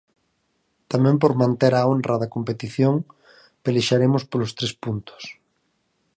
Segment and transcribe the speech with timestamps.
[0.91, 2.95] Tamén por manter a honra da competición,
[3.63, 5.23] pelexaremos polos tres puntos.